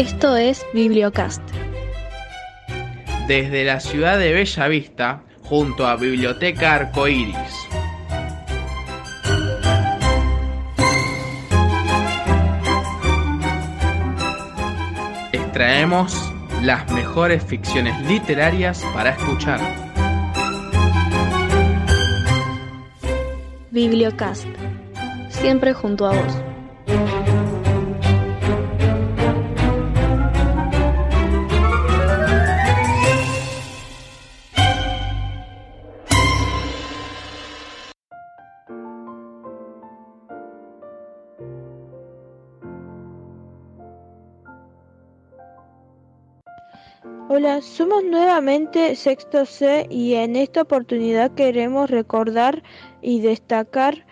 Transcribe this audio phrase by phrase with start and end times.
[0.00, 1.42] Esto es Bibliocast.
[3.28, 7.36] Desde la ciudad de Bella Vista, junto a Biblioteca Arcoiris.
[15.32, 16.32] Extraemos
[16.62, 19.60] las mejores ficciones literarias para escuchar.
[23.70, 24.46] Bibliocast.
[25.28, 26.42] Siempre junto a vos.
[47.32, 52.64] Hola, somos nuevamente Sexto C y en esta oportunidad queremos recordar
[53.02, 54.04] y destacar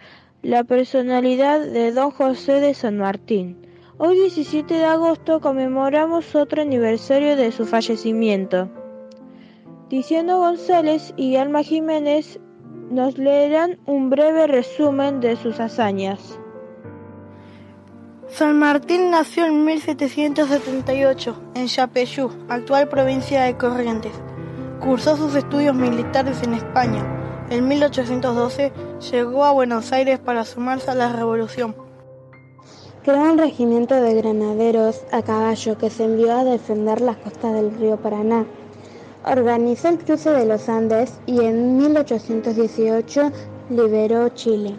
[0.42, 3.56] la personalidad de Don José de San Martín.
[3.96, 8.70] Hoy 17 de agosto conmemoramos otro aniversario de su fallecimiento.
[9.88, 12.38] Tiziano González y Alma Jiménez
[12.88, 16.38] nos leerán un breve resumen de sus hazañas.
[18.38, 24.12] San Martín nació en 1778 en Yapeyú, actual provincia de Corrientes.
[24.78, 27.04] Cursó sus estudios militares en España.
[27.50, 28.72] En 1812
[29.10, 31.74] llegó a Buenos Aires para sumarse a la revolución.
[33.02, 37.76] Creó un regimiento de granaderos a caballo que se envió a defender las costas del
[37.76, 38.46] río Paraná.
[39.24, 43.32] Organizó el cruce de los Andes y en 1818
[43.68, 44.76] liberó Chile.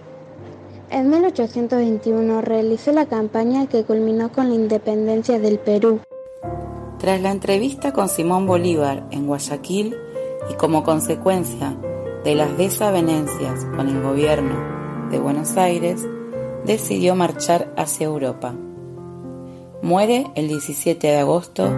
[0.91, 5.99] En 1821 realizó la campaña que culminó con la independencia del Perú.
[6.97, 9.95] Tras la entrevista con Simón Bolívar en Guayaquil
[10.49, 11.77] y como consecuencia
[12.23, 16.03] de las desavenencias con el gobierno de Buenos Aires,
[16.65, 18.55] decidió marchar hacia Europa.
[19.83, 21.69] Muere el 17 de agosto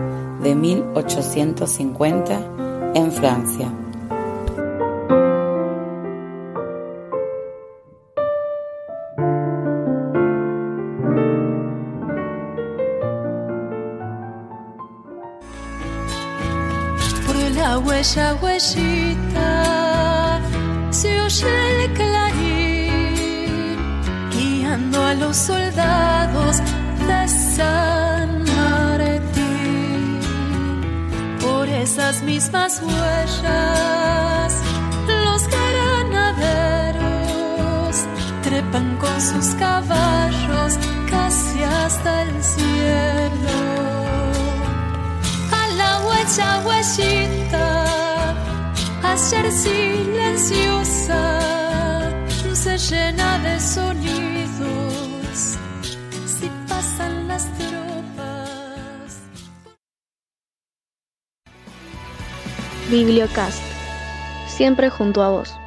[0.41, 3.73] de 1850 en Francia.
[17.71, 19.49] La huella, huellita,
[20.89, 23.77] se oye el clarín,
[24.29, 26.57] guiando a los soldados
[27.07, 30.19] de San Martín.
[31.39, 34.53] Por esas mismas huellas,
[35.25, 36.85] los granaderos
[38.43, 40.77] trepan con sus caballos
[41.09, 43.71] casi hasta el cielo
[46.21, 47.40] huella, huellita,
[49.33, 51.39] ayer silenciosa,
[52.53, 55.57] se llena de sonidos,
[56.25, 59.21] si pasan las tropas.
[62.89, 63.63] Bibliocast,
[64.47, 65.60] siempre junto a vos.